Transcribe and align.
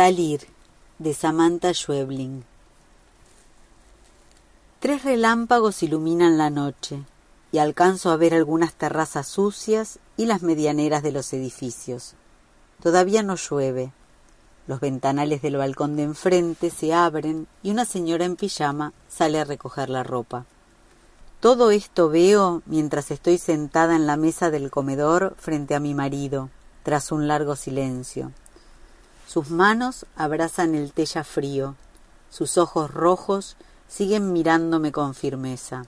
Salir 0.00 0.46
de 0.98 1.12
Samantha 1.12 1.74
Schwebling. 1.74 2.42
Tres 4.78 5.04
relámpagos 5.04 5.82
iluminan 5.82 6.38
la 6.38 6.48
noche 6.48 7.04
y 7.52 7.58
alcanzo 7.58 8.10
a 8.10 8.16
ver 8.16 8.32
algunas 8.32 8.72
terrazas 8.72 9.28
sucias 9.28 9.98
y 10.16 10.24
las 10.24 10.40
medianeras 10.40 11.02
de 11.02 11.12
los 11.12 11.30
edificios. 11.34 12.14
Todavía 12.82 13.22
no 13.22 13.36
llueve. 13.36 13.92
Los 14.66 14.80
ventanales 14.80 15.42
del 15.42 15.58
balcón 15.58 15.96
de 15.96 16.04
enfrente 16.04 16.70
se 16.70 16.94
abren 16.94 17.46
y 17.62 17.70
una 17.70 17.84
señora 17.84 18.24
en 18.24 18.36
pijama 18.36 18.94
sale 19.10 19.38
a 19.38 19.44
recoger 19.44 19.90
la 19.90 20.02
ropa. 20.02 20.46
Todo 21.40 21.70
esto 21.70 22.08
veo 22.08 22.62
mientras 22.64 23.10
estoy 23.10 23.36
sentada 23.36 23.96
en 23.96 24.06
la 24.06 24.16
mesa 24.16 24.50
del 24.50 24.70
comedor 24.70 25.36
frente 25.38 25.74
a 25.74 25.78
mi 25.78 25.92
marido, 25.92 26.48
tras 26.84 27.12
un 27.12 27.28
largo 27.28 27.54
silencio. 27.54 28.32
Sus 29.32 29.48
manos 29.48 30.06
abrazan 30.16 30.74
el 30.74 30.92
ya 30.92 31.22
frío, 31.22 31.76
sus 32.30 32.58
ojos 32.58 32.90
rojos 32.90 33.56
siguen 33.86 34.32
mirándome 34.32 34.90
con 34.90 35.14
firmeza. 35.14 35.84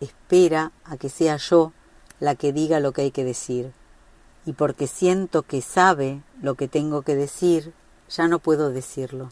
Espera 0.00 0.70
a 0.84 0.98
que 0.98 1.08
sea 1.08 1.38
yo 1.38 1.72
la 2.20 2.34
que 2.34 2.52
diga 2.52 2.78
lo 2.78 2.92
que 2.92 3.00
hay 3.00 3.10
que 3.10 3.24
decir, 3.24 3.72
y 4.44 4.52
porque 4.52 4.86
siento 4.86 5.44
que 5.44 5.62
sabe 5.62 6.20
lo 6.42 6.56
que 6.56 6.68
tengo 6.68 7.00
que 7.00 7.14
decir, 7.16 7.72
ya 8.10 8.28
no 8.28 8.38
puedo 8.38 8.68
decirlo. 8.68 9.30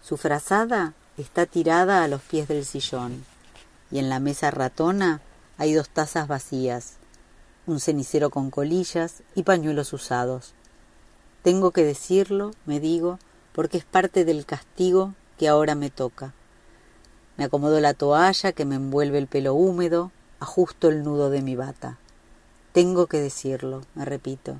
Su 0.00 0.16
frazada 0.16 0.94
está 1.18 1.44
tirada 1.44 2.02
a 2.02 2.08
los 2.08 2.22
pies 2.22 2.48
del 2.48 2.64
sillón, 2.64 3.22
y 3.90 3.98
en 3.98 4.08
la 4.08 4.18
mesa 4.18 4.50
ratona 4.50 5.20
hay 5.58 5.74
dos 5.74 5.90
tazas 5.90 6.26
vacías, 6.26 6.94
un 7.66 7.80
cenicero 7.80 8.30
con 8.30 8.50
colillas 8.50 9.22
y 9.34 9.42
pañuelos 9.42 9.92
usados. 9.92 10.55
Tengo 11.46 11.70
que 11.70 11.84
decirlo, 11.84 12.50
me 12.64 12.80
digo, 12.80 13.20
porque 13.52 13.78
es 13.78 13.84
parte 13.84 14.24
del 14.24 14.44
castigo 14.46 15.14
que 15.38 15.46
ahora 15.46 15.76
me 15.76 15.90
toca. 15.90 16.34
Me 17.36 17.44
acomodo 17.44 17.78
la 17.78 17.94
toalla 17.94 18.50
que 18.50 18.64
me 18.64 18.74
envuelve 18.74 19.18
el 19.18 19.28
pelo 19.28 19.54
húmedo, 19.54 20.10
ajusto 20.40 20.88
el 20.88 21.04
nudo 21.04 21.30
de 21.30 21.42
mi 21.42 21.54
bata. 21.54 21.98
Tengo 22.72 23.06
que 23.06 23.20
decirlo, 23.20 23.82
me 23.94 24.04
repito, 24.04 24.56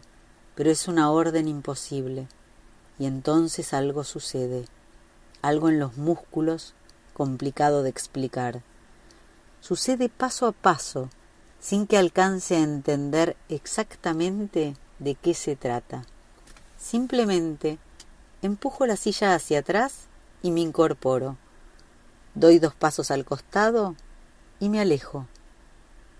pero 0.54 0.70
es 0.70 0.86
una 0.86 1.10
orden 1.10 1.48
imposible. 1.48 2.28
Y 3.00 3.06
entonces 3.06 3.74
algo 3.74 4.04
sucede, 4.04 4.66
algo 5.42 5.68
en 5.68 5.80
los 5.80 5.96
músculos 5.96 6.74
complicado 7.14 7.82
de 7.82 7.90
explicar. 7.90 8.62
Sucede 9.60 10.08
paso 10.08 10.46
a 10.46 10.52
paso, 10.52 11.10
sin 11.58 11.88
que 11.88 11.98
alcance 11.98 12.54
a 12.54 12.62
entender 12.62 13.36
exactamente 13.48 14.76
de 15.00 15.16
qué 15.16 15.34
se 15.34 15.56
trata. 15.56 16.04
Simplemente 16.78 17.78
empujo 18.42 18.86
la 18.86 18.96
silla 18.96 19.34
hacia 19.34 19.60
atrás 19.60 20.06
y 20.42 20.50
me 20.50 20.60
incorporo. 20.60 21.36
Doy 22.34 22.58
dos 22.58 22.74
pasos 22.74 23.10
al 23.10 23.24
costado 23.24 23.96
y 24.60 24.68
me 24.68 24.80
alejo. 24.80 25.26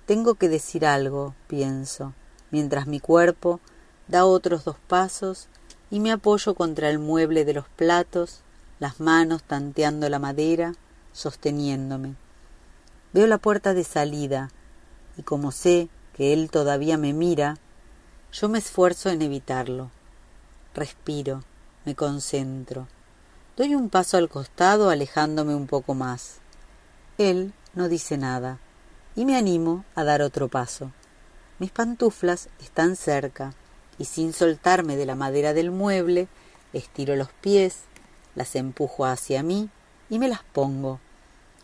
Tengo 0.06 0.34
que 0.34 0.48
decir 0.48 0.86
algo, 0.86 1.34
pienso, 1.46 2.14
mientras 2.50 2.86
mi 2.86 3.00
cuerpo 3.00 3.60
da 4.08 4.24
otros 4.24 4.64
dos 4.64 4.76
pasos 4.86 5.48
y 5.90 6.00
me 6.00 6.12
apoyo 6.12 6.54
contra 6.54 6.88
el 6.90 6.98
mueble 6.98 7.44
de 7.44 7.54
los 7.54 7.68
platos, 7.68 8.40
las 8.78 9.00
manos 9.00 9.42
tanteando 9.42 10.08
la 10.08 10.18
madera, 10.18 10.74
sosteniéndome. 11.12 12.14
Veo 13.12 13.26
la 13.26 13.38
puerta 13.38 13.74
de 13.74 13.84
salida 13.84 14.50
y 15.16 15.22
como 15.22 15.50
sé 15.50 15.88
que 16.14 16.32
él 16.32 16.50
todavía 16.50 16.98
me 16.98 17.12
mira, 17.12 17.58
yo 18.32 18.48
me 18.48 18.58
esfuerzo 18.58 19.10
en 19.10 19.22
evitarlo. 19.22 19.90
Respiro, 20.76 21.42
me 21.86 21.94
concentro. 21.94 22.86
Doy 23.56 23.74
un 23.74 23.88
paso 23.88 24.18
al 24.18 24.28
costado 24.28 24.90
alejándome 24.90 25.54
un 25.54 25.66
poco 25.66 25.94
más. 25.94 26.40
Él 27.16 27.54
no 27.72 27.88
dice 27.88 28.18
nada 28.18 28.58
y 29.14 29.24
me 29.24 29.38
animo 29.38 29.86
a 29.94 30.04
dar 30.04 30.20
otro 30.20 30.48
paso. 30.48 30.92
Mis 31.58 31.70
pantuflas 31.70 32.50
están 32.60 32.94
cerca 32.94 33.54
y 33.96 34.04
sin 34.04 34.34
soltarme 34.34 34.96
de 34.96 35.06
la 35.06 35.14
madera 35.14 35.54
del 35.54 35.70
mueble, 35.70 36.28
estiro 36.74 37.16
los 37.16 37.32
pies, 37.32 37.84
las 38.34 38.54
empujo 38.54 39.06
hacia 39.06 39.42
mí 39.42 39.70
y 40.10 40.18
me 40.18 40.28
las 40.28 40.42
pongo. 40.42 41.00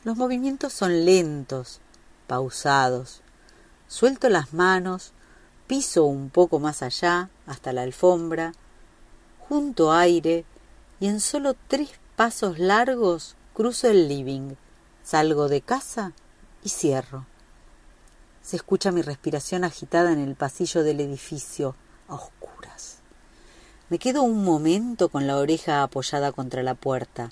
Los 0.05 0.17
movimientos 0.17 0.73
son 0.73 1.05
lentos, 1.05 1.81
pausados. 2.27 3.21
Suelto 3.89 4.31
las 4.31 4.55
manos, 4.55 5.13
piso 5.67 6.05
un 6.05 6.31
poco 6.31 6.59
más 6.59 6.83
allá, 6.83 7.29
hasta 7.47 7.75
la 7.75 7.83
alfombra, 7.83 8.55
junto 9.49 9.93
aire 9.93 10.45
y 11.01 11.09
en 11.09 11.21
solo 11.21 11.55
tres 11.69 11.91
pasos 12.17 12.59
largos 12.59 13.37
cruzo 13.55 13.89
el 13.89 14.09
living, 14.09 14.55
salgo 15.03 15.49
de 15.49 15.61
casa 15.61 16.13
y 16.63 16.69
cierro. 16.69 17.27
Se 18.43 18.57
escucha 18.57 18.93
mi 18.93 19.03
respiración 19.03 19.65
agitada 19.65 20.13
en 20.13 20.19
el 20.19 20.35
pasillo 20.35 20.83
del 20.83 21.01
edificio, 21.01 21.75
a 22.09 22.15
oscuras. 22.15 22.99
Me 23.89 23.99
quedo 23.99 24.23
un 24.23 24.45
momento 24.45 25.09
con 25.09 25.27
la 25.27 25.37
oreja 25.37 25.83
apoyada 25.83 26.33
contra 26.33 26.63
la 26.63 26.75
puerta, 26.75 27.31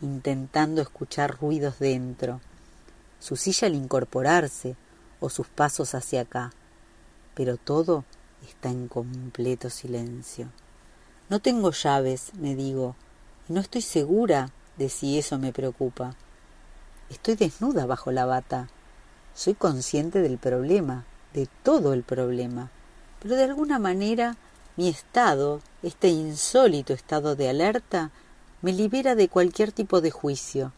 intentando 0.00 0.80
escuchar 0.80 1.38
ruidos 1.40 1.78
dentro, 1.78 2.40
su 3.20 3.36
silla 3.36 3.66
al 3.66 3.74
incorporarse 3.74 4.76
o 5.20 5.28
sus 5.28 5.48
pasos 5.48 5.94
hacia 5.94 6.22
acá, 6.22 6.52
pero 7.34 7.56
todo 7.56 8.04
está 8.48 8.70
en 8.70 8.88
completo 8.88 9.70
silencio. 9.70 10.48
No 11.30 11.40
tengo 11.40 11.72
llaves, 11.72 12.32
me 12.40 12.54
digo, 12.54 12.96
y 13.48 13.52
no 13.52 13.60
estoy 13.60 13.82
segura 13.82 14.50
de 14.78 14.88
si 14.88 15.18
eso 15.18 15.38
me 15.38 15.52
preocupa. 15.52 16.14
Estoy 17.10 17.34
desnuda 17.34 17.84
bajo 17.84 18.10
la 18.12 18.24
bata. 18.24 18.68
Soy 19.34 19.52
consciente 19.52 20.22
del 20.22 20.38
problema, 20.38 21.04
de 21.34 21.46
todo 21.62 21.92
el 21.92 22.02
problema, 22.02 22.70
pero 23.20 23.36
de 23.36 23.44
alguna 23.44 23.78
manera 23.78 24.38
mi 24.76 24.88
estado, 24.88 25.60
este 25.82 26.08
insólito 26.08 26.94
estado 26.94 27.36
de 27.36 27.50
alerta, 27.50 28.10
me 28.62 28.72
libera 28.72 29.14
de 29.14 29.28
cualquier 29.28 29.70
tipo 29.70 30.00
de 30.00 30.10
juicio. 30.10 30.72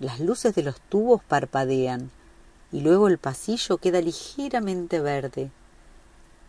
Las 0.00 0.18
luces 0.18 0.52
de 0.56 0.64
los 0.64 0.80
tubos 0.80 1.22
parpadean 1.22 2.10
y 2.72 2.80
luego 2.80 3.06
el 3.06 3.18
pasillo 3.18 3.78
queda 3.78 4.00
ligeramente 4.00 5.00
verde. 5.00 5.52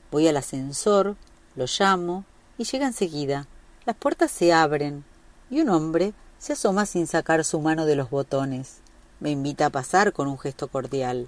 Voy 0.10 0.28
al 0.28 0.38
ascensor, 0.38 1.18
lo 1.56 1.66
llamo 1.68 2.26
y 2.62 2.64
llega 2.64 2.86
enseguida. 2.86 3.48
Las 3.86 3.96
puertas 3.96 4.30
se 4.30 4.54
abren 4.54 5.04
y 5.50 5.62
un 5.62 5.70
hombre 5.70 6.14
se 6.38 6.54
asoma 6.54 6.86
sin 6.86 7.08
sacar 7.08 7.44
su 7.44 7.60
mano 7.60 7.88
de 7.88 7.96
los 7.96 8.12
botones. 8.12 8.78
Me 9.20 9.32
invita 9.32 9.66
a 9.66 9.70
pasar 9.72 10.14
con 10.14 10.28
un 10.28 10.38
gesto 10.38 10.68
cordial. 10.68 11.28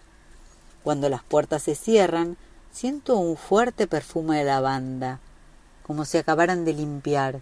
Cuando 0.83 1.09
las 1.09 1.23
puertas 1.23 1.63
se 1.63 1.73
cierran, 1.73 2.37
siento 2.71 3.17
un 3.17 3.35
fuerte 3.35 3.87
perfume 3.87 4.37
de 4.37 4.43
lavanda, 4.43 5.19
como 5.81 6.05
si 6.05 6.19
acabaran 6.19 6.65
de 6.65 6.73
limpiar, 6.73 7.41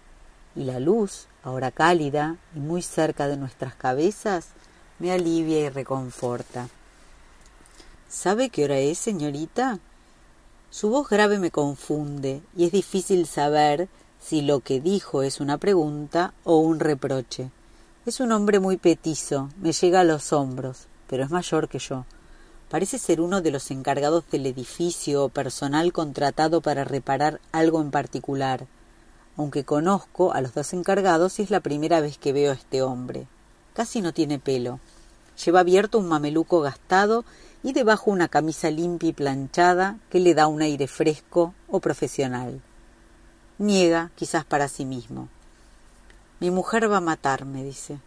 y 0.54 0.64
la 0.64 0.80
luz, 0.80 1.26
ahora 1.42 1.70
cálida 1.70 2.36
y 2.56 2.60
muy 2.60 2.80
cerca 2.80 3.28
de 3.28 3.36
nuestras 3.36 3.74
cabezas, 3.74 4.48
me 5.00 5.12
alivia 5.12 5.60
y 5.60 5.68
reconforta. 5.68 6.68
¿Sabe 8.08 8.48
qué 8.48 8.64
hora 8.64 8.78
es, 8.78 8.98
señorita? 8.98 9.80
Su 10.72 10.88
voz 10.88 11.10
grave 11.10 11.38
me 11.38 11.50
confunde 11.50 12.40
y 12.56 12.64
es 12.64 12.72
difícil 12.72 13.26
saber 13.26 13.90
si 14.18 14.40
lo 14.40 14.60
que 14.60 14.80
dijo 14.80 15.22
es 15.22 15.38
una 15.38 15.58
pregunta 15.58 16.32
o 16.44 16.60
un 16.60 16.80
reproche. 16.80 17.50
Es 18.06 18.20
un 18.20 18.32
hombre 18.32 18.58
muy 18.58 18.78
petizo, 18.78 19.50
me 19.60 19.72
llega 19.72 20.00
a 20.00 20.04
los 20.04 20.32
hombros, 20.32 20.86
pero 21.08 21.24
es 21.24 21.30
mayor 21.30 21.68
que 21.68 21.78
yo. 21.78 22.06
Parece 22.70 22.98
ser 22.98 23.20
uno 23.20 23.42
de 23.42 23.50
los 23.50 23.70
encargados 23.70 24.24
del 24.30 24.46
edificio 24.46 25.24
o 25.24 25.28
personal 25.28 25.92
contratado 25.92 26.62
para 26.62 26.84
reparar 26.84 27.42
algo 27.52 27.82
en 27.82 27.90
particular, 27.90 28.66
aunque 29.36 29.64
conozco 29.64 30.32
a 30.32 30.40
los 30.40 30.54
dos 30.54 30.72
encargados 30.72 31.38
y 31.38 31.42
es 31.42 31.50
la 31.50 31.60
primera 31.60 32.00
vez 32.00 32.16
que 32.16 32.32
veo 32.32 32.50
a 32.50 32.54
este 32.54 32.80
hombre. 32.80 33.26
Casi 33.74 34.00
no 34.00 34.14
tiene 34.14 34.38
pelo. 34.38 34.80
Lleva 35.44 35.60
abierto 35.60 35.98
un 35.98 36.08
mameluco 36.08 36.62
gastado 36.62 37.26
y 37.62 37.72
debajo 37.72 38.10
una 38.10 38.28
camisa 38.28 38.70
limpia 38.70 39.10
y 39.10 39.12
planchada 39.12 39.98
que 40.10 40.20
le 40.20 40.34
da 40.34 40.46
un 40.46 40.62
aire 40.62 40.88
fresco 40.88 41.54
o 41.68 41.80
profesional. 41.80 42.60
Niega, 43.58 44.10
quizás 44.16 44.44
para 44.44 44.68
sí 44.68 44.84
mismo. 44.84 45.28
Mi 46.40 46.50
mujer 46.50 46.90
va 46.90 46.96
a 46.96 47.00
matarme, 47.00 47.62
dice. 47.62 48.00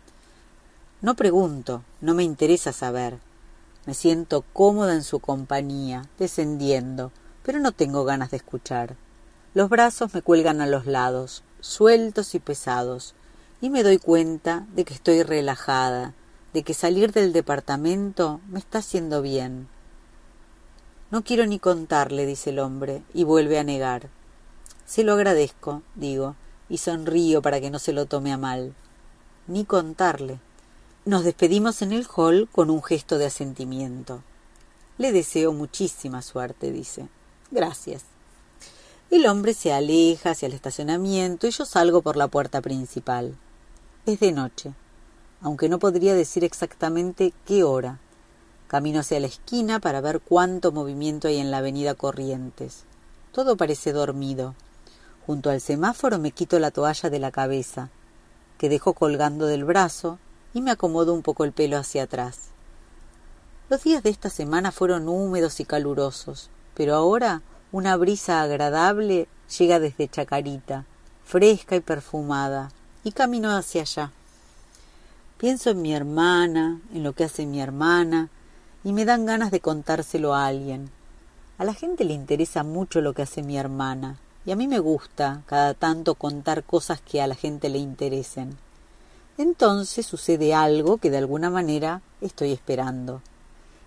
No 1.02 1.16
pregunto, 1.16 1.84
no 2.02 2.14
me 2.14 2.24
interesa 2.24 2.74
saber. 2.74 3.18
Me 3.86 3.94
siento 3.94 4.44
cómoda 4.54 4.94
en 4.94 5.04
su 5.04 5.20
compañía, 5.20 6.10
descendiendo, 6.20 7.12
pero 7.44 7.60
no 7.60 7.72
tengo 7.72 8.04
ganas 8.04 8.32
de 8.32 8.38
escuchar. 8.38 8.96
Los 9.54 9.70
brazos 9.70 10.14
me 10.14 10.22
cuelgan 10.22 10.60
a 10.60 10.68
los 10.68 10.86
lados, 10.86 11.44
sueltos 11.62 12.36
y 12.36 12.40
pesados, 12.40 13.14
y 13.62 13.70
me 13.70 13.84
doy 13.84 14.00
cuenta 14.00 14.66
de 14.76 14.84
que 14.84 14.94
estoy 14.94 15.24
relajada, 15.24 16.14
de 16.56 16.64
que 16.64 16.74
salir 16.74 17.12
del 17.12 17.34
departamento 17.34 18.40
me 18.48 18.60
está 18.60 18.78
haciendo 18.78 19.22
bien. 19.22 19.68
No 21.12 21.22
quiero 21.22 21.46
ni 21.46 21.60
contarle, 21.60 22.26
dice 22.26 22.52
el 22.52 22.60
hombre, 22.60 23.04
y 23.14 23.26
vuelve 23.26 23.60
a 23.60 23.66
negar. 23.66 24.08
Se 24.86 25.04
lo 25.04 25.12
agradezco, 25.12 25.84
digo, 25.96 26.38
y 26.70 26.78
sonrío 26.78 27.42
para 27.42 27.60
que 27.60 27.70
no 27.70 27.78
se 27.78 27.92
lo 27.92 28.06
tome 28.06 28.32
a 28.32 28.38
mal. 28.38 28.74
Ni 29.48 29.66
contarle. 29.66 30.40
Nos 31.04 31.26
despedimos 31.26 31.82
en 31.82 31.92
el 31.92 32.08
hall 32.16 32.48
con 32.50 32.70
un 32.70 32.82
gesto 32.82 33.18
de 33.18 33.26
asentimiento. 33.26 34.24
Le 34.98 35.12
deseo 35.12 35.52
muchísima 35.52 36.22
suerte, 36.22 36.72
dice. 36.72 37.10
Gracias. 37.52 38.06
El 39.12 39.28
hombre 39.28 39.54
se 39.54 39.74
aleja 39.74 40.30
hacia 40.30 40.46
el 40.46 40.54
estacionamiento 40.54 41.48
y 41.48 41.52
yo 41.52 41.66
salgo 41.66 42.02
por 42.02 42.16
la 42.16 42.30
puerta 42.30 42.62
principal. 42.62 43.36
Es 44.06 44.22
de 44.22 44.32
noche, 44.32 44.74
aunque 45.42 45.70
no 45.70 45.80
podría 45.80 46.16
decir 46.16 46.44
exactamente 46.44 47.34
qué 47.46 47.64
hora. 47.64 48.00
Camino 48.68 49.02
hacia 49.02 49.20
la 49.20 49.28
esquina 49.28 49.80
para 49.80 50.02
ver 50.02 50.20
cuánto 50.22 50.72
movimiento 50.72 51.28
hay 51.28 51.38
en 51.38 51.52
la 51.52 51.58
avenida 51.58 51.94
Corrientes. 51.94 52.84
Todo 53.32 53.58
parece 53.58 53.94
dormido. 53.94 54.56
Junto 55.26 55.50
al 55.50 55.62
semáforo 55.62 56.20
me 56.20 56.32
quito 56.32 56.60
la 56.60 56.72
toalla 56.72 57.10
de 57.10 57.20
la 57.20 57.32
cabeza, 57.32 57.90
que 58.58 58.70
dejo 58.70 58.94
colgando 58.94 59.46
del 59.46 59.66
brazo, 59.66 60.20
y 60.54 60.62
me 60.62 60.72
acomodo 60.72 61.14
un 61.14 61.22
poco 61.22 61.44
el 61.44 61.52
pelo 61.52 61.78
hacia 61.78 62.04
atrás. 62.04 62.50
Los 63.70 63.84
días 63.84 64.04
de 64.04 64.10
esta 64.10 64.30
semana 64.30 64.72
fueron 64.72 65.10
húmedos 65.10 65.60
y 65.60 65.66
calurosos, 65.66 66.50
pero 66.76 66.96
ahora 66.96 67.42
una 67.72 67.98
brisa 67.98 68.42
agradable 68.42 69.28
llega 69.58 69.80
desde 69.80 70.08
Chacarita, 70.08 70.86
fresca 71.24 71.76
y 71.76 71.82
perfumada, 71.82 72.72
y 73.04 73.12
camino 73.12 73.50
hacia 73.52 73.82
allá. 73.82 74.12
Pienso 75.38 75.72
en 75.72 75.82
mi 75.82 75.94
hermana, 75.94 76.80
en 76.94 77.04
lo 77.04 77.12
que 77.14 77.26
hace 77.26 77.46
mi 77.46 77.60
hermana, 77.60 78.30
y 78.86 78.94
me 78.94 79.04
dan 79.04 79.26
ganas 79.26 79.52
de 79.52 79.60
contárselo 79.60 80.34
a 80.34 80.46
alguien. 80.46 80.90
A 81.58 81.66
la 81.66 81.74
gente 81.74 82.06
le 82.06 82.14
interesa 82.14 82.64
mucho 82.64 83.02
lo 83.02 83.14
que 83.14 83.24
hace 83.24 83.44
mi 83.44 83.58
hermana, 83.58 84.18
y 84.46 84.52
a 84.52 84.56
mí 84.56 84.68
me 84.68 84.80
gusta 84.80 85.42
cada 85.46 85.74
tanto 85.74 86.16
contar 86.16 86.64
cosas 86.64 87.02
que 87.02 87.22
a 87.22 87.28
la 87.28 87.36
gente 87.36 87.68
le 87.68 87.80
interesen. 87.80 88.58
Entonces 89.38 90.06
sucede 90.06 90.54
algo 90.54 91.00
que 91.00 91.10
de 91.10 91.18
alguna 91.18 91.50
manera 91.50 92.02
estoy 92.22 92.54
esperando. 92.54 93.22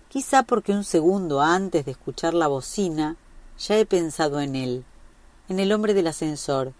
Quizá 0.07 0.43
porque 0.43 0.71
un 0.71 0.83
segundo 0.83 1.41
antes 1.41 1.85
de 1.85 1.91
escuchar 1.91 2.35
la 2.35 2.47
bocina 2.47 3.15
ya 3.57 3.75
he 3.75 3.85
pensado 3.87 4.39
en 4.39 4.55
él, 4.55 4.83
en 5.47 5.59
el 5.59 5.71
hombre 5.71 5.95
del 5.95 6.07
ascensor, 6.07 6.73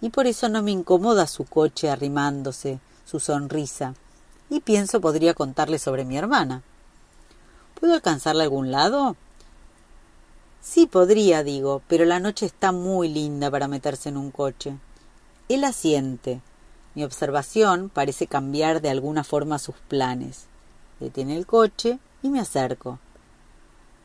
y 0.00 0.10
por 0.10 0.26
eso 0.26 0.48
no 0.48 0.62
me 0.62 0.70
incomoda 0.70 1.26
su 1.26 1.44
coche 1.44 1.90
arrimándose, 1.90 2.80
su 3.08 3.20
sonrisa, 3.20 3.94
y 4.50 4.60
pienso 4.60 5.00
podría 5.00 5.32
contarle 5.32 5.78
sobre 5.78 6.04
mi 6.04 6.18
hermana. 6.18 6.62
¿Puedo 7.80 7.94
alcanzarla 7.94 8.42
a 8.42 8.44
algún 8.44 8.70
lado? 8.70 9.16
Sí, 10.60 10.86
podría, 10.86 11.42
digo, 11.42 11.80
pero 11.88 12.04
la 12.04 12.20
noche 12.20 12.44
está 12.44 12.70
muy 12.70 13.08
linda 13.08 13.50
para 13.50 13.66
meterse 13.66 14.10
en 14.10 14.18
un 14.18 14.30
coche. 14.30 14.76
Él 15.48 15.64
asiente. 15.64 16.42
Mi 16.94 17.02
observación 17.02 17.88
parece 17.88 18.26
cambiar 18.26 18.82
de 18.82 18.90
alguna 18.90 19.24
forma 19.24 19.58
sus 19.58 19.76
planes. 19.76 20.44
Detiene 21.00 21.36
el 21.36 21.46
coche 21.46 21.98
y 22.22 22.28
me 22.28 22.40
acerco. 22.40 22.98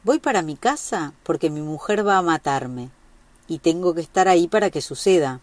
Voy 0.05 0.19
para 0.19 0.43
mi 0.43 0.55
casa 0.55 1.13
porque 1.23 1.49
mi 1.49 1.61
mujer 1.61 2.07
va 2.07 2.17
a 2.17 2.21
matarme 2.21 2.89
y 3.49 3.59
tengo 3.59 3.93
que 3.93 4.01
estar 4.01 4.29
ahí 4.29 4.47
para 4.47 4.69
que 4.69 4.81
suceda. 4.81 5.41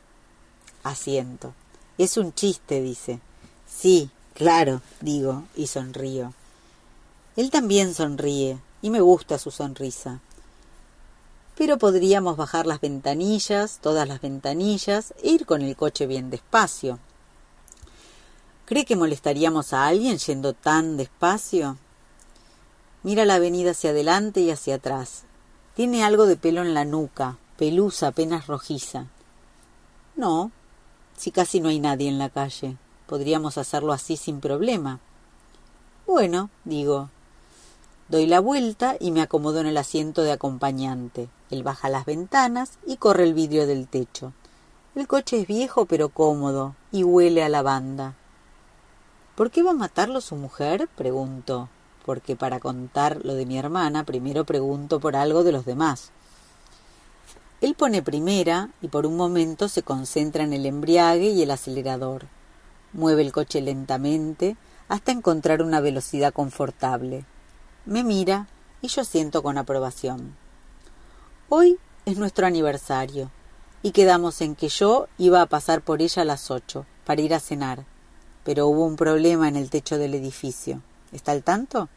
Asiento. 0.83 1.53
Es 1.99 2.17
un 2.17 2.33
chiste, 2.33 2.81
dice. 2.81 3.21
Sí, 3.71 4.11
claro, 4.35 4.83
digo, 5.01 5.45
y 5.57 5.67
sonrío. 5.69 6.35
Él 7.37 7.51
también 7.51 7.95
sonríe, 7.95 8.59
y 8.83 8.91
me 8.91 9.01
gusta 9.01 9.39
su 9.39 9.51
sonrisa. 9.51 10.21
Pero 11.57 11.79
podríamos 11.79 12.37
bajar 12.37 12.67
las 12.67 12.81
ventanillas, 12.81 13.79
todas 13.81 14.09
las 14.09 14.21
ventanillas, 14.21 15.15
e 15.23 15.31
ir 15.31 15.47
con 15.47 15.63
el 15.63 15.77
coche 15.77 16.07
bien 16.07 16.31
despacio. 16.31 16.99
¿Cree 18.67 18.85
que 18.85 18.97
molestaríamos 18.97 19.73
a 19.73 19.87
alguien 19.87 20.19
yendo 20.19 20.53
tan 20.53 20.97
despacio? 20.97 21.77
Mira 23.03 23.25
la 23.25 23.37
avenida 23.37 23.71
hacia 23.71 23.91
adelante 23.91 24.41
y 24.41 24.51
hacia 24.51 24.77
atrás. 24.77 25.23
Tiene 25.75 26.05
algo 26.05 26.27
de 26.27 26.37
pelo 26.37 26.63
en 26.63 26.75
la 26.75 26.85
nuca, 26.85 27.39
pelusa 27.57 28.09
apenas 28.09 28.47
rojiza. 28.47 29.07
No, 30.17 30.53
si 31.17 31.31
casi 31.31 31.61
no 31.61 31.69
hay 31.71 31.81
nadie 31.81 32.09
en 32.09 32.19
la 32.19 32.29
calle. 32.29 32.77
Podríamos 33.11 33.59
hacerlo 33.59 33.93
así 33.93 34.17
sin 34.17 34.39
problema. 34.39 35.01
Bueno, 36.07 36.49
digo. 36.65 37.11
Doy 38.09 38.27
la 38.27 38.39
vuelta 38.39 38.95
y 39.01 39.11
me 39.11 39.21
acomodo 39.21 39.59
en 39.59 39.67
el 39.67 39.79
asiento 39.79 40.23
de 40.23 40.31
acompañante. 40.31 41.29
Él 41.51 41.65
baja 41.65 41.89
las 41.89 42.05
ventanas 42.05 42.79
y 42.87 42.99
corre 42.99 43.25
el 43.25 43.35
vidrio 43.35 43.67
del 43.67 43.89
techo. 43.89 44.33
El 44.95 45.09
coche 45.09 45.41
es 45.41 45.49
viejo 45.49 45.87
pero 45.87 46.11
cómodo 46.11 46.77
y 46.93 47.03
huele 47.03 47.43
a 47.43 47.49
lavanda. 47.49 48.15
¿Por 49.35 49.51
qué 49.51 49.65
va 49.65 49.73
a 49.73 49.75
matarlo 49.75 50.21
su 50.21 50.37
mujer? 50.37 50.89
pregunto 50.95 51.69
porque 52.07 52.37
para 52.37 52.61
contar 52.61 53.25
lo 53.25 53.35
de 53.35 53.45
mi 53.45 53.59
hermana 53.59 54.05
primero 54.05 54.45
pregunto 54.45 55.01
por 55.01 55.17
algo 55.17 55.43
de 55.43 55.51
los 55.51 55.65
demás. 55.65 56.13
Él 57.61 57.75
pone 57.75 58.03
primera 58.03 58.71
y 58.81 58.87
por 58.87 59.05
un 59.05 59.17
momento 59.17 59.69
se 59.69 59.83
concentra 59.83 60.45
en 60.45 60.53
el 60.53 60.65
embriague 60.65 61.31
y 61.31 61.43
el 61.43 61.51
acelerador. 61.51 62.27
Mueve 62.93 63.23
el 63.23 63.33
coche 63.33 63.61
lentamente 63.61 64.57
hasta 64.89 65.13
encontrar 65.13 65.63
una 65.63 65.81
velocidad 65.81 66.33
confortable. 66.33 67.25
Me 67.87 68.03
mira 68.03 68.49
y 68.83 68.89
yo 68.89 69.05
siento 69.05 69.43
con 69.43 69.59
aprobación. 69.59 70.37
Hoy 71.49 71.79
es 72.05 72.17
nuestro 72.17 72.47
aniversario 72.47 73.31
y 73.83 73.93
quedamos 73.93 74.41
en 74.41 74.57
que 74.57 74.69
yo 74.69 75.09
iba 75.19 75.41
a 75.41 75.47
pasar 75.47 75.83
por 75.83 76.03
ella 76.03 76.23
a 76.23 76.25
las 76.25 76.51
ocho 76.51 76.87
para 77.05 77.23
ir 77.23 77.35
a 77.35 77.41
cenar, 77.41 77.85
pero 78.45 78.67
hubo 78.67 78.85
un 78.85 78.97
problema 78.97 79.49
en 79.49 79.57
el 79.57 79.71
techo 79.71 79.97
del 79.97 80.15
edificio. 80.15 80.83
¿Está 81.13 81.33
al 81.33 81.43
tanto? 81.43 81.89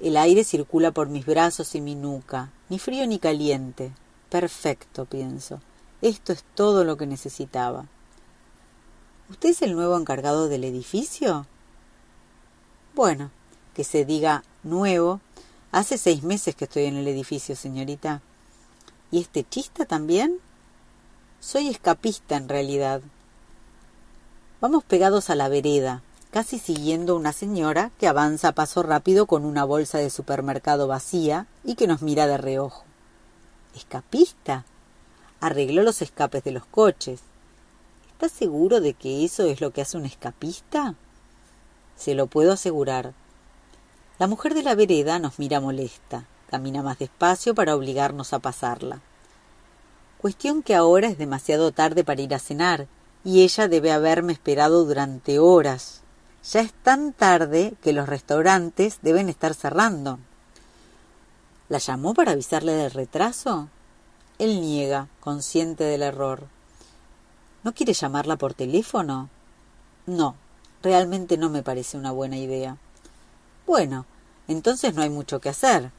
El 0.00 0.16
aire 0.16 0.44
circula 0.44 0.92
por 0.92 1.08
mis 1.08 1.26
brazos 1.26 1.74
y 1.74 1.80
mi 1.80 1.94
nuca, 1.94 2.50
ni 2.70 2.78
frío 2.78 3.06
ni 3.06 3.18
caliente. 3.18 3.92
Perfecto, 4.30 5.04
pienso. 5.04 5.60
Esto 6.00 6.32
es 6.32 6.44
todo 6.54 6.84
lo 6.84 6.96
que 6.96 7.06
necesitaba. 7.06 7.86
¿Usted 9.30 9.50
es 9.50 9.62
el 9.62 9.76
nuevo 9.76 9.96
encargado 9.96 10.48
del 10.48 10.64
edificio? 10.64 11.46
Bueno, 12.96 13.30
que 13.74 13.84
se 13.84 14.04
diga 14.04 14.42
nuevo. 14.64 15.20
Hace 15.70 15.98
seis 15.98 16.24
meses 16.24 16.56
que 16.56 16.64
estoy 16.64 16.86
en 16.86 16.96
el 16.96 17.06
edificio, 17.06 17.54
señorita. 17.54 18.22
¿Y 19.12 19.20
este 19.20 19.44
chista 19.48 19.86
también? 19.86 20.40
Soy 21.38 21.68
escapista 21.68 22.36
en 22.36 22.48
realidad. 22.48 23.02
Vamos 24.60 24.82
pegados 24.82 25.30
a 25.30 25.36
la 25.36 25.48
vereda, 25.48 26.02
casi 26.32 26.58
siguiendo 26.58 27.14
una 27.14 27.32
señora 27.32 27.92
que 28.00 28.08
avanza 28.08 28.48
a 28.48 28.52
paso 28.52 28.82
rápido 28.82 29.26
con 29.26 29.44
una 29.44 29.62
bolsa 29.62 29.98
de 29.98 30.10
supermercado 30.10 30.88
vacía 30.88 31.46
y 31.62 31.76
que 31.76 31.86
nos 31.86 32.02
mira 32.02 32.26
de 32.26 32.36
reojo. 32.36 32.82
¿Escapista? 33.76 34.64
Arregló 35.40 35.84
los 35.84 36.02
escapes 36.02 36.42
de 36.42 36.50
los 36.50 36.66
coches. 36.66 37.20
¿Estás 38.20 38.36
seguro 38.36 38.82
de 38.82 38.92
que 38.92 39.24
eso 39.24 39.46
es 39.46 39.62
lo 39.62 39.70
que 39.70 39.80
hace 39.80 39.96
un 39.96 40.04
escapista? 40.04 40.94
Se 41.96 42.14
lo 42.14 42.26
puedo 42.26 42.52
asegurar. 42.52 43.14
La 44.18 44.26
mujer 44.26 44.52
de 44.52 44.62
la 44.62 44.74
vereda 44.74 45.18
nos 45.18 45.38
mira 45.38 45.58
molesta. 45.58 46.26
Camina 46.50 46.82
más 46.82 46.98
despacio 46.98 47.54
para 47.54 47.74
obligarnos 47.74 48.34
a 48.34 48.38
pasarla. 48.38 49.00
Cuestión 50.18 50.62
que 50.62 50.74
ahora 50.74 51.08
es 51.08 51.16
demasiado 51.16 51.72
tarde 51.72 52.04
para 52.04 52.20
ir 52.20 52.34
a 52.34 52.38
cenar, 52.38 52.88
y 53.24 53.40
ella 53.40 53.68
debe 53.68 53.90
haberme 53.90 54.34
esperado 54.34 54.84
durante 54.84 55.38
horas, 55.38 56.02
ya 56.44 56.60
es 56.60 56.74
tan 56.74 57.14
tarde 57.14 57.72
que 57.82 57.94
los 57.94 58.06
restaurantes 58.06 58.98
deben 59.00 59.30
estar 59.30 59.54
cerrando. 59.54 60.18
¿La 61.70 61.78
llamó 61.78 62.12
para 62.12 62.32
avisarle 62.32 62.72
del 62.74 62.90
retraso? 62.90 63.70
Él 64.38 64.60
niega, 64.60 65.08
consciente 65.20 65.84
del 65.84 66.02
error. 66.02 66.59
¿No 67.62 67.72
quiere 67.74 67.92
llamarla 67.92 68.36
por 68.36 68.54
teléfono? 68.54 69.28
No, 70.06 70.34
realmente 70.82 71.36
no 71.36 71.50
me 71.50 71.62
parece 71.62 71.98
una 71.98 72.10
buena 72.10 72.38
idea. 72.38 72.78
Bueno, 73.66 74.06
entonces 74.48 74.94
no 74.94 75.02
hay 75.02 75.10
mucho 75.10 75.40
que 75.40 75.50
hacer. 75.50 75.92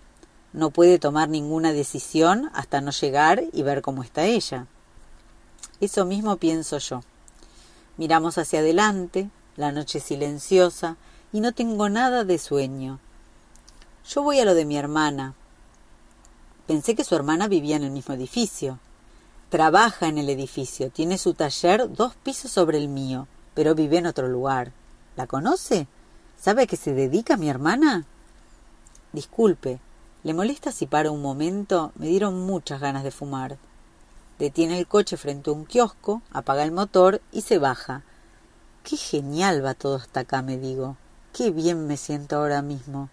No 0.53 0.71
puede 0.71 0.99
tomar 0.99 1.29
ninguna 1.29 1.71
decisión 1.71 2.49
hasta 2.53 2.81
no 2.81 2.91
llegar 2.91 3.43
y 3.53 3.63
ver 3.63 3.81
cómo 3.81 4.03
está 4.03 4.25
ella. 4.25 4.67
Eso 5.79 6.05
mismo 6.05 6.37
pienso 6.37 6.77
yo. 6.79 7.01
Miramos 7.97 8.37
hacia 8.37 8.59
adelante, 8.59 9.29
la 9.55 9.71
noche 9.71 9.99
silenciosa, 9.99 10.97
y 11.31 11.39
no 11.39 11.53
tengo 11.53 11.87
nada 11.89 12.25
de 12.25 12.37
sueño. 12.37 12.99
Yo 14.09 14.23
voy 14.23 14.39
a 14.39 14.45
lo 14.45 14.53
de 14.53 14.65
mi 14.65 14.77
hermana. 14.77 15.35
Pensé 16.67 16.95
que 16.95 17.03
su 17.03 17.15
hermana 17.15 17.47
vivía 17.47 17.75
en 17.75 17.83
el 17.83 17.91
mismo 17.91 18.13
edificio. 18.13 18.79
Trabaja 19.51 20.07
en 20.07 20.17
el 20.17 20.29
edificio, 20.29 20.91
tiene 20.91 21.17
su 21.17 21.33
taller 21.33 21.91
dos 21.91 22.15
pisos 22.15 22.49
sobre 22.49 22.77
el 22.77 22.87
mío, 22.87 23.27
pero 23.53 23.75
vive 23.75 23.97
en 23.97 24.05
otro 24.05 24.29
lugar. 24.29 24.71
¿La 25.17 25.27
conoce? 25.27 25.87
¿Sabe 26.39 26.61
a 26.61 26.67
qué 26.67 26.77
se 26.77 26.93
dedica 26.93 27.35
mi 27.35 27.49
hermana? 27.49 28.05
Disculpe, 29.11 29.81
¿le 30.23 30.33
molesta 30.33 30.71
si 30.71 30.85
paro 30.85 31.11
un 31.11 31.21
momento? 31.21 31.91
Me 31.95 32.07
dieron 32.07 32.39
muchas 32.45 32.79
ganas 32.79 33.03
de 33.03 33.11
fumar. 33.11 33.57
Detiene 34.39 34.79
el 34.79 34.87
coche 34.87 35.17
frente 35.17 35.49
a 35.49 35.53
un 35.53 35.65
kiosco, 35.65 36.21
apaga 36.31 36.63
el 36.63 36.71
motor 36.71 37.21
y 37.33 37.41
se 37.41 37.57
baja. 37.57 38.03
Qué 38.85 38.95
genial 38.95 39.65
va 39.65 39.73
todo 39.73 39.97
hasta 39.97 40.21
acá, 40.21 40.41
me 40.41 40.57
digo. 40.57 40.95
Qué 41.33 41.51
bien 41.51 41.87
me 41.87 41.97
siento 41.97 42.37
ahora 42.37 42.61
mismo. 42.61 43.09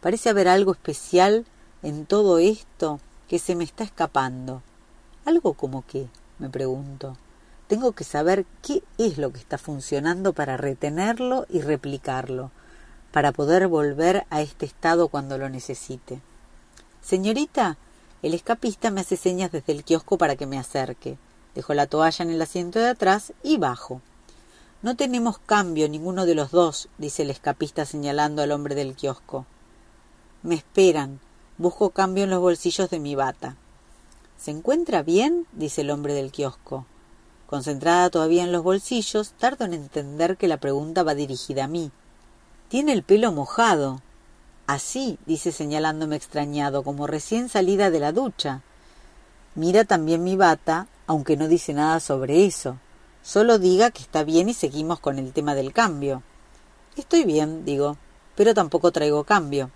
Parece 0.00 0.28
haber 0.28 0.46
algo 0.46 0.70
especial 0.70 1.46
en 1.82 2.06
todo 2.06 2.38
esto 2.38 3.00
que 3.26 3.40
se 3.40 3.56
me 3.56 3.64
está 3.64 3.82
escapando. 3.82 4.62
¿Algo 5.24 5.54
como 5.54 5.84
qué? 5.86 6.08
me 6.38 6.48
pregunto. 6.48 7.16
Tengo 7.68 7.92
que 7.92 8.04
saber 8.04 8.46
qué 8.62 8.82
es 8.98 9.18
lo 9.18 9.32
que 9.32 9.38
está 9.38 9.58
funcionando 9.58 10.32
para 10.32 10.56
retenerlo 10.56 11.46
y 11.48 11.60
replicarlo, 11.60 12.50
para 13.12 13.30
poder 13.30 13.68
volver 13.68 14.26
a 14.30 14.40
este 14.40 14.66
estado 14.66 15.08
cuando 15.08 15.38
lo 15.38 15.48
necesite. 15.48 16.20
Señorita, 17.02 17.76
el 18.22 18.34
escapista 18.34 18.90
me 18.90 19.02
hace 19.02 19.16
señas 19.16 19.52
desde 19.52 19.72
el 19.72 19.84
kiosco 19.84 20.18
para 20.18 20.36
que 20.36 20.46
me 20.46 20.58
acerque. 20.58 21.16
Dejo 21.54 21.74
la 21.74 21.86
toalla 21.86 22.24
en 22.24 22.30
el 22.30 22.42
asiento 22.42 22.78
de 22.78 22.88
atrás 22.88 23.32
y 23.42 23.56
bajo. 23.56 24.00
No 24.82 24.96
tenemos 24.96 25.38
cambio 25.38 25.88
ninguno 25.88 26.26
de 26.26 26.34
los 26.34 26.50
dos, 26.50 26.88
dice 26.98 27.22
el 27.22 27.30
escapista 27.30 27.84
señalando 27.84 28.42
al 28.42 28.52
hombre 28.52 28.74
del 28.74 28.94
kiosco. 28.94 29.46
Me 30.42 30.54
esperan. 30.54 31.20
Busco 31.58 31.90
cambio 31.90 32.24
en 32.24 32.30
los 32.30 32.40
bolsillos 32.40 32.88
de 32.88 32.98
mi 32.98 33.14
bata. 33.14 33.56
¿Se 34.40 34.50
encuentra 34.50 35.02
bien? 35.02 35.46
dice 35.52 35.82
el 35.82 35.90
hombre 35.90 36.14
del 36.14 36.32
kiosco. 36.32 36.86
Concentrada 37.46 38.08
todavía 38.08 38.42
en 38.42 38.52
los 38.52 38.62
bolsillos, 38.62 39.32
tardo 39.32 39.66
en 39.66 39.74
entender 39.74 40.38
que 40.38 40.48
la 40.48 40.56
pregunta 40.56 41.02
va 41.02 41.14
dirigida 41.14 41.64
a 41.64 41.68
mí. 41.68 41.90
Tiene 42.68 42.94
el 42.94 43.02
pelo 43.02 43.32
mojado. 43.32 44.00
Así, 44.66 45.18
dice 45.26 45.52
señalándome 45.52 46.16
extrañado, 46.16 46.82
como 46.82 47.06
recién 47.06 47.50
salida 47.50 47.90
de 47.90 48.00
la 48.00 48.12
ducha. 48.12 48.62
Mira 49.56 49.84
también 49.84 50.24
mi 50.24 50.36
bata, 50.36 50.86
aunque 51.06 51.36
no 51.36 51.46
dice 51.46 51.74
nada 51.74 52.00
sobre 52.00 52.46
eso. 52.46 52.78
Solo 53.22 53.58
diga 53.58 53.90
que 53.90 54.00
está 54.00 54.24
bien 54.24 54.48
y 54.48 54.54
seguimos 54.54 55.00
con 55.00 55.18
el 55.18 55.34
tema 55.34 55.54
del 55.54 55.74
cambio. 55.74 56.22
Estoy 56.96 57.24
bien, 57.24 57.66
digo, 57.66 57.98
pero 58.36 58.54
tampoco 58.54 58.90
traigo 58.90 59.22
cambio. 59.24 59.70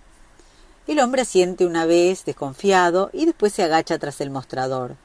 El 0.87 1.01
hombre 1.01 1.23
asiente 1.23 1.65
una 1.65 1.87
vez, 1.87 2.27
desconfiado, 2.27 3.09
y 3.15 3.25
después 3.25 3.55
se 3.55 3.63
agacha 3.63 3.99
tras 3.99 4.21
el 4.21 4.29
mostrador. 4.29 4.97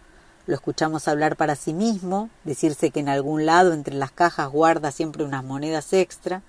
Lo 0.45 0.55
escuchamos 0.55 1.07
hablar 1.07 1.37
para 1.37 1.55
sí 1.55 1.73
mismo, 1.73 2.29
decirse 2.43 2.91
que 2.91 2.99
en 2.99 3.07
algún 3.07 3.45
lado 3.45 3.71
entre 3.71 3.95
las 3.95 4.11
cajas 4.11 4.49
guarda 4.49 4.91
siempre 4.91 5.23
unas 5.23 5.43
monedas 5.43 5.93
extra. 5.93 6.41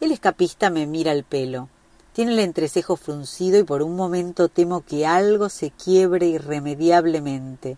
El 0.00 0.10
escapista 0.10 0.70
me 0.70 0.86
mira 0.86 1.12
el 1.12 1.24
pelo. 1.24 1.68
Tiene 2.14 2.32
el 2.32 2.38
entrecejo 2.38 2.96
fruncido 2.96 3.58
y 3.58 3.64
por 3.64 3.82
un 3.82 3.94
momento 3.94 4.48
temo 4.48 4.80
que 4.80 5.06
algo 5.06 5.50
se 5.50 5.70
quiebre 5.70 6.26
irremediablemente, 6.28 7.76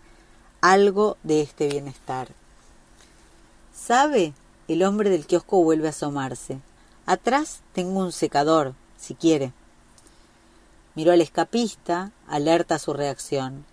algo 0.60 1.16
de 1.24 1.40
este 1.40 1.66
bienestar. 1.66 2.28
¿Sabe? 3.74 4.32
El 4.68 4.84
hombre 4.84 5.10
del 5.10 5.26
kiosco 5.26 5.62
vuelve 5.64 5.88
a 5.88 5.90
asomarse. 5.90 6.60
Atrás 7.04 7.62
tengo 7.72 7.98
un 7.98 8.12
secador, 8.12 8.74
si 8.96 9.14
quiere. 9.14 9.52
Miró 10.94 11.12
al 11.12 11.20
escapista, 11.20 12.12
alerta 12.26 12.76
a 12.76 12.78
su 12.78 12.92
reacción. 12.92 13.64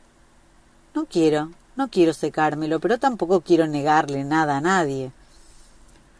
No 0.93 1.05
quiero, 1.05 1.51
no 1.75 1.89
quiero 1.89 2.13
secármelo, 2.13 2.79
pero 2.79 2.97
tampoco 2.97 3.41
quiero 3.41 3.67
negarle 3.67 4.23
nada 4.23 4.57
a 4.57 4.61
nadie. 4.61 5.11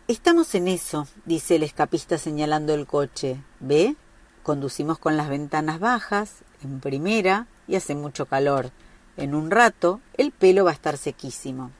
Estamos 0.08 0.55
en 0.55 0.67
eso, 0.67 1.08
dice 1.25 1.55
el 1.55 1.63
escapista 1.63 2.17
señalando 2.17 2.74
el 2.74 2.86
coche. 2.86 3.41
¿Ve? 3.60 3.96
Conducimos 4.43 5.00
con 5.00 5.17
las 5.17 5.29
ventanas 5.29 5.79
bajas, 5.79 6.43
en 6.63 6.79
primera, 6.79 7.48
y 7.67 7.75
hace 7.75 7.96
mucho 7.96 8.25
calor. 8.25 8.72
En 9.17 9.36
un 9.36 9.51
rato 9.51 10.01
el 10.17 10.31
pelo 10.31 10.65
va 10.65 10.72
a 10.72 10.74
estar 10.74 10.98
sequísimo. 10.98 11.72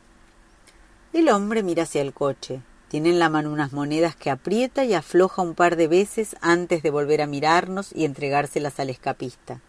El 1.14 1.30
hombre 1.30 1.64
mira 1.64 1.84
hacia 1.84 2.02
el 2.02 2.14
coche. 2.14 2.62
Tiene 2.92 3.12
en 3.12 3.20
la 3.20 3.30
mano 3.30 3.54
unas 3.54 3.72
monedas 3.72 4.18
que 4.18 4.30
aprieta 4.30 4.84
y 4.84 4.94
afloja 4.94 5.42
un 5.42 5.56
par 5.56 5.78
de 5.78 5.88
veces 5.88 6.36
antes 6.42 6.84
de 6.84 6.90
volver 6.90 7.22
a 7.22 7.26
mirarnos 7.26 7.94
y 7.96 8.04
entregárselas 8.04 8.82
al 8.82 8.90
escapista. 8.90 9.62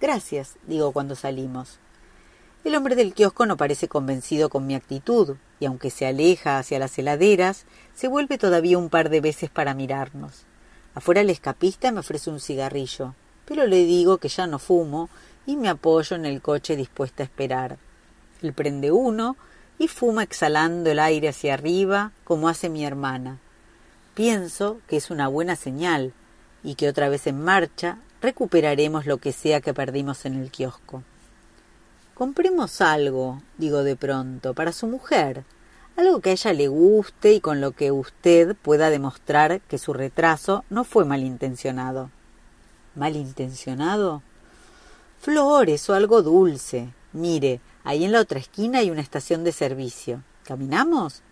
Gracias, 0.00 0.56
digo 0.66 0.90
cuando 0.90 1.14
salimos. 1.14 1.78
El 2.64 2.74
hombre 2.74 2.96
del 2.96 3.14
kiosco 3.14 3.46
no 3.46 3.56
parece 3.56 3.86
convencido 3.86 4.48
con 4.48 4.66
mi 4.66 4.74
actitud, 4.74 5.36
y 5.60 5.66
aunque 5.66 5.90
se 5.90 6.04
aleja 6.04 6.58
hacia 6.58 6.80
las 6.80 6.98
heladeras, 6.98 7.64
se 7.94 8.08
vuelve 8.08 8.38
todavía 8.38 8.76
un 8.76 8.88
par 8.88 9.08
de 9.08 9.20
veces 9.20 9.48
para 9.48 9.72
mirarnos. 9.72 10.42
Afuera 10.96 11.20
el 11.20 11.30
escapista 11.30 11.92
me 11.92 12.00
ofrece 12.00 12.28
un 12.28 12.40
cigarrillo, 12.40 13.14
pero 13.44 13.68
le 13.68 13.84
digo 13.84 14.18
que 14.18 14.28
ya 14.28 14.48
no 14.48 14.58
fumo 14.58 15.10
y 15.46 15.54
me 15.54 15.68
apoyo 15.68 16.16
en 16.16 16.26
el 16.26 16.42
coche 16.42 16.74
dispuesta 16.74 17.22
a 17.22 17.26
esperar. 17.26 17.78
Él 18.42 18.52
prende 18.52 18.90
uno 18.90 19.36
y 19.82 19.88
fuma 19.88 20.22
exhalando 20.22 20.92
el 20.92 21.00
aire 21.00 21.28
hacia 21.28 21.54
arriba 21.54 22.12
como 22.22 22.48
hace 22.48 22.68
mi 22.68 22.84
hermana. 22.84 23.40
Pienso 24.14 24.80
que 24.86 24.96
es 24.96 25.10
una 25.10 25.26
buena 25.26 25.56
señal 25.56 26.12
y 26.62 26.76
que 26.76 26.88
otra 26.88 27.08
vez 27.08 27.26
en 27.26 27.42
marcha 27.42 27.98
recuperaremos 28.20 29.06
lo 29.06 29.18
que 29.18 29.32
sea 29.32 29.60
que 29.60 29.74
perdimos 29.74 30.24
en 30.24 30.40
el 30.40 30.52
kiosco. 30.52 31.02
Compremos 32.14 32.80
algo, 32.80 33.42
digo 33.58 33.82
de 33.82 33.96
pronto, 33.96 34.54
para 34.54 34.70
su 34.70 34.86
mujer, 34.86 35.42
algo 35.96 36.20
que 36.20 36.30
a 36.30 36.34
ella 36.34 36.52
le 36.52 36.68
guste 36.68 37.32
y 37.32 37.40
con 37.40 37.60
lo 37.60 37.72
que 37.72 37.90
usted 37.90 38.54
pueda 38.54 38.88
demostrar 38.88 39.62
que 39.62 39.78
su 39.78 39.92
retraso 39.92 40.64
no 40.70 40.84
fue 40.84 41.04
malintencionado. 41.04 42.08
¿Malintencionado? 42.94 44.22
Flores 45.20 45.90
o 45.90 45.94
algo 45.94 46.22
dulce. 46.22 46.90
Mire, 47.12 47.60
Ahí 47.84 48.04
en 48.04 48.12
la 48.12 48.20
otra 48.20 48.38
esquina 48.38 48.78
hay 48.78 48.90
una 48.90 49.00
estación 49.00 49.44
de 49.44 49.52
servicio. 49.52 50.22
¿Caminamos? 50.44 51.22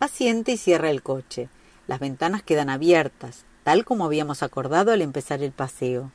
Asiente 0.00 0.52
y 0.52 0.56
cierra 0.56 0.90
el 0.90 1.02
coche. 1.02 1.48
Las 1.86 2.00
ventanas 2.00 2.42
quedan 2.42 2.70
abiertas, 2.70 3.44
tal 3.62 3.84
como 3.84 4.04
habíamos 4.04 4.42
acordado 4.42 4.92
al 4.92 5.02
empezar 5.02 5.42
el 5.42 5.52
paseo. 5.52 6.12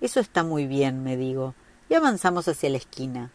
Eso 0.00 0.20
está 0.20 0.42
muy 0.42 0.66
bien, 0.66 1.04
me 1.04 1.16
digo, 1.16 1.54
y 1.88 1.94
avanzamos 1.94 2.48
hacia 2.48 2.70
la 2.70 2.78
esquina. 2.78 3.30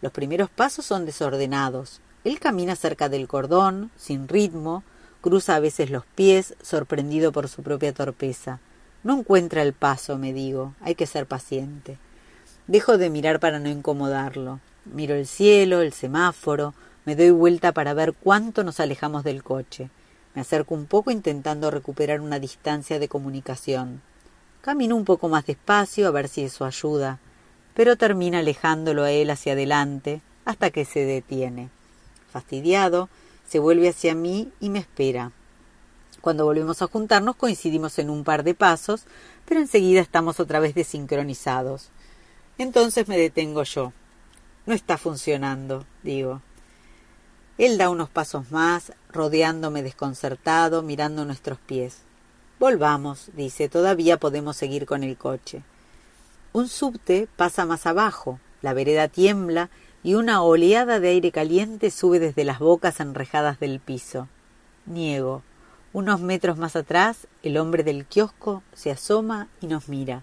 Los 0.00 0.12
primeros 0.12 0.48
pasos 0.48 0.86
son 0.86 1.04
desordenados. 1.06 2.00
Él 2.24 2.38
camina 2.38 2.76
cerca 2.76 3.08
del 3.08 3.28
cordón, 3.28 3.90
sin 3.96 4.28
ritmo, 4.28 4.82
cruza 5.20 5.56
a 5.56 5.60
veces 5.60 5.90
los 5.90 6.04
pies, 6.06 6.54
sorprendido 6.62 7.32
por 7.32 7.48
su 7.48 7.62
propia 7.62 7.92
torpeza. 7.92 8.60
No 9.02 9.18
encuentra 9.18 9.62
el 9.62 9.72
paso, 9.72 10.18
me 10.18 10.32
digo, 10.32 10.74
hay 10.80 10.94
que 10.94 11.06
ser 11.06 11.26
paciente. 11.26 11.98
Dejo 12.66 12.98
de 12.98 13.10
mirar 13.10 13.40
para 13.40 13.58
no 13.58 13.68
incomodarlo. 13.68 14.60
Miro 14.92 15.14
el 15.14 15.26
cielo, 15.26 15.80
el 15.80 15.92
semáforo, 15.92 16.74
me 17.04 17.16
doy 17.16 17.30
vuelta 17.30 17.72
para 17.72 17.94
ver 17.94 18.14
cuánto 18.14 18.64
nos 18.64 18.80
alejamos 18.80 19.24
del 19.24 19.42
coche. 19.42 19.90
Me 20.34 20.42
acerco 20.42 20.74
un 20.74 20.86
poco 20.86 21.10
intentando 21.10 21.70
recuperar 21.70 22.20
una 22.20 22.38
distancia 22.38 22.98
de 22.98 23.08
comunicación. 23.08 24.02
Camino 24.60 24.96
un 24.96 25.04
poco 25.04 25.28
más 25.28 25.46
despacio 25.46 26.06
a 26.06 26.10
ver 26.10 26.28
si 26.28 26.44
eso 26.44 26.64
ayuda, 26.64 27.18
pero 27.74 27.96
termina 27.96 28.40
alejándolo 28.40 29.04
a 29.04 29.10
él 29.10 29.30
hacia 29.30 29.52
adelante 29.52 30.20
hasta 30.44 30.70
que 30.70 30.84
se 30.84 31.04
detiene. 31.04 31.70
Fastidiado, 32.30 33.08
se 33.48 33.58
vuelve 33.58 33.88
hacia 33.88 34.14
mí 34.14 34.52
y 34.60 34.70
me 34.70 34.80
espera. 34.80 35.32
Cuando 36.20 36.44
volvemos 36.44 36.82
a 36.82 36.88
juntarnos 36.88 37.36
coincidimos 37.36 37.98
en 37.98 38.10
un 38.10 38.24
par 38.24 38.42
de 38.42 38.54
pasos, 38.54 39.04
pero 39.46 39.60
enseguida 39.60 40.00
estamos 40.00 40.40
otra 40.40 40.58
vez 40.58 40.74
desincronizados. 40.74 41.90
Entonces 42.58 43.06
me 43.08 43.18
detengo 43.18 43.62
yo. 43.62 43.92
No 44.66 44.74
está 44.74 44.98
funcionando, 44.98 45.86
digo. 46.02 46.42
Él 47.56 47.78
da 47.78 47.88
unos 47.88 48.10
pasos 48.10 48.50
más, 48.50 48.92
rodeándome 49.10 49.82
desconcertado, 49.82 50.82
mirando 50.82 51.24
nuestros 51.24 51.58
pies. 51.58 52.02
Volvamos, 52.58 53.30
dice, 53.34 53.68
todavía 53.68 54.18
podemos 54.18 54.56
seguir 54.56 54.84
con 54.84 55.04
el 55.04 55.16
coche. 55.16 55.62
Un 56.52 56.68
subte 56.68 57.28
pasa 57.36 57.64
más 57.64 57.86
abajo, 57.86 58.40
la 58.60 58.72
vereda 58.74 59.08
tiembla 59.08 59.70
y 60.02 60.14
una 60.14 60.42
oleada 60.42 61.00
de 61.00 61.08
aire 61.08 61.30
caliente 61.30 61.90
sube 61.90 62.18
desde 62.18 62.44
las 62.44 62.58
bocas 62.58 63.00
enrejadas 63.00 63.60
del 63.60 63.80
piso. 63.80 64.28
Niego. 64.86 65.42
Unos 65.92 66.20
metros 66.20 66.58
más 66.58 66.76
atrás, 66.76 67.26
el 67.42 67.56
hombre 67.56 67.84
del 67.84 68.04
kiosco 68.04 68.62
se 68.74 68.90
asoma 68.90 69.48
y 69.60 69.66
nos 69.66 69.88
mira. 69.88 70.22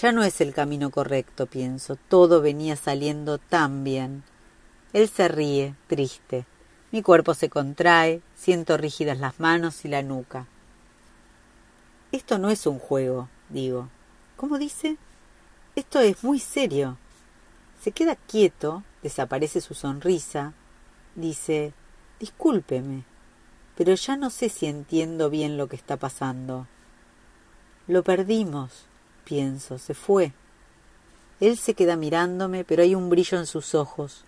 Ya 0.00 0.12
no 0.12 0.24
es 0.24 0.40
el 0.40 0.54
camino 0.54 0.90
correcto, 0.90 1.46
pienso. 1.46 1.96
Todo 2.08 2.40
venía 2.40 2.76
saliendo 2.76 3.38
tan 3.38 3.84
bien. 3.84 4.24
Él 4.92 5.08
se 5.08 5.28
ríe, 5.28 5.74
triste. 5.86 6.46
Mi 6.90 7.02
cuerpo 7.02 7.34
se 7.34 7.48
contrae, 7.48 8.20
siento 8.34 8.76
rígidas 8.76 9.18
las 9.18 9.38
manos 9.40 9.84
y 9.84 9.88
la 9.88 10.02
nuca. 10.02 10.46
Esto 12.10 12.38
no 12.38 12.50
es 12.50 12.66
un 12.66 12.78
juego, 12.78 13.28
digo. 13.48 13.88
¿Cómo 14.36 14.58
dice? 14.58 14.96
Esto 15.76 16.00
es 16.00 16.22
muy 16.22 16.38
serio. 16.38 16.98
Se 17.80 17.92
queda 17.92 18.16
quieto, 18.16 18.82
desaparece 19.02 19.60
su 19.60 19.74
sonrisa, 19.74 20.52
dice 21.14 21.72
Discúlpeme, 22.20 23.02
pero 23.76 23.94
ya 23.94 24.16
no 24.16 24.30
sé 24.30 24.48
si 24.48 24.66
entiendo 24.66 25.28
bien 25.28 25.56
lo 25.56 25.66
que 25.68 25.74
está 25.74 25.96
pasando. 25.96 26.68
Lo 27.88 28.04
perdimos, 28.04 28.86
pienso, 29.24 29.78
se 29.78 29.94
fue. 29.94 30.32
Él 31.40 31.56
se 31.56 31.74
queda 31.74 31.96
mirándome, 31.96 32.64
pero 32.64 32.82
hay 32.82 32.94
un 32.94 33.10
brillo 33.10 33.38
en 33.38 33.46
sus 33.46 33.74
ojos. 33.74 34.24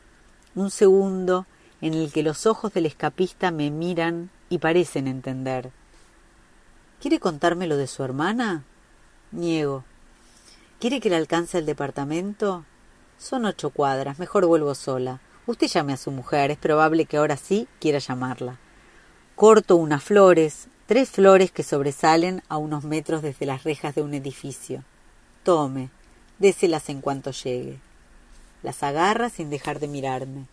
Un 0.55 0.71
segundo 0.71 1.47
en 1.81 1.95
el 1.95 2.13
que 2.13 2.23
los 2.23 2.47
ojos 2.47 2.73
del 2.73 2.87
escapista 2.87 3.51
me 3.51 3.71
miran 3.71 4.31
y 4.49 4.59
parecen 4.59 5.07
entender. 5.07 5.71
¿Quiere 7.01 7.21
contarme 7.21 7.67
lo 7.67 7.77
de 7.77 7.87
su 7.87 8.03
hermana? 8.03 8.65
Niego. 9.31 9.85
¿Quiere 10.81 11.01
que 11.01 11.11
le 11.11 11.17
alcance 11.17 11.59
el 11.59 11.67
departamento? 11.67 12.65
Son 13.19 13.45
ocho 13.45 13.71
cuadras, 13.71 14.19
mejor 14.19 14.47
vuelvo 14.47 14.75
sola. 14.75 15.21
Usted 15.47 15.67
llame 15.67 15.93
a 15.93 15.99
su 15.99 16.11
mujer, 16.11 16.51
es 16.51 16.59
probable 16.59 17.05
que 17.05 17.19
ahora 17.19 17.37
sí 17.37 17.69
quiera 17.81 17.99
llamarla. 17.99 18.59
Corto 19.35 19.77
unas 19.77 20.03
flores, 20.03 20.69
tres 20.87 21.11
flores 21.11 21.51
que 21.51 21.63
sobresalen 21.63 22.43
a 22.49 22.57
unos 22.59 22.85
metros 22.85 23.23
desde 23.23 23.47
las 23.47 23.65
rejas 23.65 23.95
de 23.95 24.03
un 24.03 24.15
edificio. 24.15 24.85
Tome, 25.43 25.91
déselas 26.39 26.89
en 26.89 27.01
cuanto 27.01 27.31
llegue. 27.31 27.79
Las 28.63 28.83
agarra 28.83 29.31
sin 29.31 29.51
dejar 29.51 29.81
de 29.81 29.89
mirarme. 29.89 30.47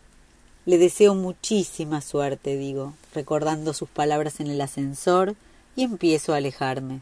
Le 0.66 0.78
deseo 0.78 1.16
muchísima 1.16 2.02
suerte, 2.02 2.56
digo, 2.56 2.94
recordando 3.16 3.74
sus 3.74 3.90
palabras 3.90 4.40
en 4.40 4.48
el 4.48 4.62
ascensor, 4.62 5.36
y 5.76 5.84
empiezo 5.84 6.34
a 6.34 6.38
alejarme. 6.38 7.02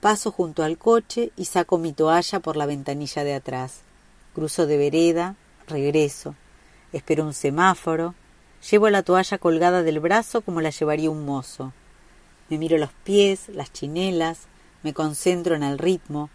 Paso 0.00 0.30
junto 0.30 0.62
al 0.62 0.78
coche 0.78 1.32
y 1.36 1.46
saco 1.46 1.78
mi 1.78 1.92
toalla 1.92 2.40
por 2.40 2.56
la 2.56 2.66
ventanilla 2.66 3.24
de 3.24 3.34
atrás. 3.34 3.80
Cruzo 4.34 4.66
de 4.66 4.76
vereda, 4.76 5.36
regreso. 5.66 6.34
Espero 6.92 7.24
un 7.24 7.34
semáforo. 7.34 8.14
Llevo 8.70 8.90
la 8.90 9.02
toalla 9.02 9.38
colgada 9.38 9.82
del 9.82 10.00
brazo 10.00 10.42
como 10.42 10.60
la 10.60 10.70
llevaría 10.70 11.10
un 11.10 11.24
mozo. 11.24 11.72
Me 12.52 12.58
miro 12.58 12.76
los 12.76 12.92
pies, 12.92 13.48
las 13.48 13.72
chinelas, 13.72 14.40
me 14.82 14.92
concentro 14.92 15.54
en 15.54 15.62
el 15.62 15.78
ritmo, 15.78 16.28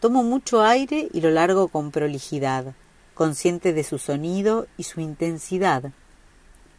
tomo 0.00 0.22
mucho 0.22 0.62
aire 0.62 1.08
y 1.14 1.22
lo 1.22 1.30
largo 1.30 1.68
con 1.68 1.90
prolijidad 1.90 2.74
consciente 3.14 3.72
de 3.72 3.82
su 3.82 3.96
sonido 3.96 4.66
y 4.76 4.82
su 4.82 5.00
intensidad. 5.00 5.90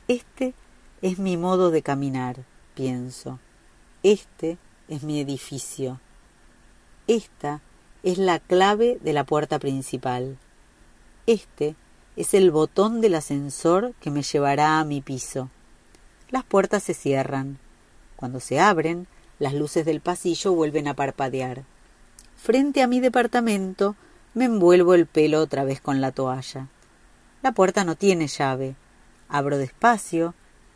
Este 0.08 0.54
es 1.02 1.18
mi 1.18 1.38
modo 1.38 1.72
de 1.72 1.82
caminar, 1.82 2.44
pienso. 2.76 3.40
Este 4.04 4.60
es 4.88 5.02
mi 5.02 5.20
edificio. 5.20 6.00
Esta 7.08 7.62
es 8.04 8.20
la 8.20 8.38
clave 8.38 9.00
de 9.02 9.14
la 9.14 9.24
puerta 9.24 9.58
principal. 9.58 10.38
Este 11.26 11.76
es 12.16 12.36
el 12.36 12.52
botón 12.52 13.02
del 13.02 13.16
ascensor 13.16 13.96
que 14.00 14.12
me 14.12 14.22
llevará 14.22 14.80
a 14.80 14.86
mi 14.86 15.02
piso. 15.02 15.50
Las 16.30 16.44
puertas 16.44 16.84
se 16.84 16.94
cierran. 16.94 17.63
Cuando 18.16 18.40
se 18.40 18.60
abren, 18.60 19.08
las 19.40 19.54
luces 19.54 19.86
del 19.86 20.02
pasillo 20.02 20.54
vuelven 20.54 20.88
a 20.88 20.94
parpadear. 20.94 21.64
Frente 22.36 22.82
a 22.82 22.88
mi 22.88 23.00
departamento 23.00 23.96
me 24.34 24.46
envuelvo 24.46 24.94
el 24.94 25.06
pelo 25.06 25.40
otra 25.40 25.64
vez 25.64 25.82
con 25.82 26.02
la 26.02 26.12
toalla. 26.12 26.68
La 27.42 27.52
puerta 27.52 27.84
no 27.84 27.96
tiene 27.96 28.28
llave. 28.28 28.76
Abro 29.30 29.58
despacio 29.58 30.34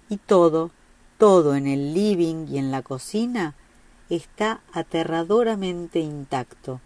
y 0.09 0.17
todo, 0.17 0.71
todo 1.17 1.55
en 1.55 1.67
el 1.67 1.93
living 1.93 2.47
y 2.47 2.57
en 2.57 2.71
la 2.71 2.81
cocina 2.81 3.55
está 4.09 4.61
aterradoramente 4.73 5.99
intacto. 5.99 6.79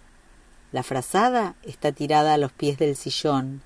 La 0.72 0.84
frazada 0.84 1.56
está 1.64 1.92
tirada 1.92 2.34
a 2.34 2.38
los 2.38 2.52
pies 2.52 2.78
del 2.78 2.96
sillón, 2.96 3.62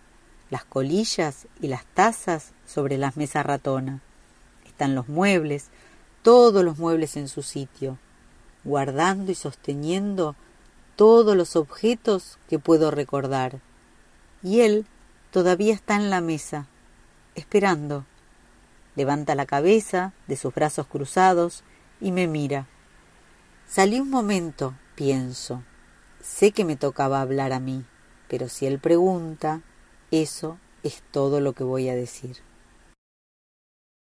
las 0.50 0.66
colillas 0.66 1.48
y 1.62 1.68
las 1.68 1.86
tazas 1.86 2.52
sobre 2.66 2.98
las 2.98 3.16
mesas 3.16 3.46
ratona. 3.46 4.02
Están 4.66 4.96
los 4.96 5.08
muebles, 5.08 5.70
todos 6.26 6.66
los 6.66 6.80
muebles 6.80 7.18
en 7.18 7.28
su 7.28 7.44
sitio, 7.44 8.00
guardando 8.64 9.32
y 9.32 9.36
sosteniendo 9.36 10.36
todos 10.96 11.38
los 11.38 11.56
objetos 11.56 12.40
que 12.50 12.58
puedo 12.58 12.90
recordar. 12.90 13.60
Y 14.42 14.62
él 14.62 14.88
todavía 15.30 15.76
está 15.76 15.98
en 15.98 16.10
la 16.10 16.22
mesa, 16.22 16.66
esperando. 17.36 18.06
Levanta 18.96 19.36
la 19.36 19.46
cabeza 19.46 20.14
de 20.26 20.36
sus 20.36 20.52
brazos 20.52 20.88
cruzados 20.88 21.64
y 22.02 22.12
me 22.12 22.26
mira. 22.26 22.66
Salí 23.68 24.00
un 24.00 24.10
momento, 24.10 24.74
pienso. 24.96 25.62
Sé 26.24 26.54
que 26.54 26.66
me 26.66 26.76
tocaba 26.76 27.22
hablar 27.22 27.54
a 27.54 27.60
mí, 27.60 27.86
pero 28.30 28.50
si 28.50 28.66
él 28.66 28.80
pregunta, 28.80 29.62
eso 30.10 30.58
es 30.82 31.04
todo 31.12 31.40
lo 31.40 31.54
que 31.54 31.64
voy 31.64 31.88
a 31.88 31.96
decir. 31.96 32.38